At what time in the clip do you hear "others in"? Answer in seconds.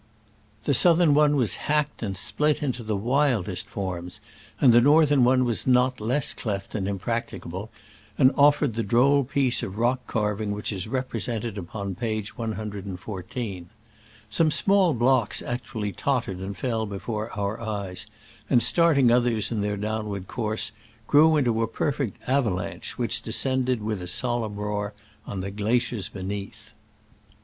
19.11-19.61